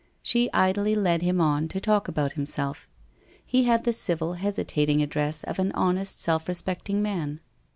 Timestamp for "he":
3.45-3.65